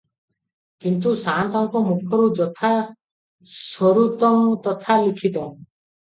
[0.83, 2.71] କିନ୍ତୁ ସାଆନ୍ତଙ୍କ ମୁଖରୁ 'ଯଥା
[3.51, 4.39] ଶ୍ରୁତଂ
[4.69, 5.53] ତଥା ଲିଖିତଂ'।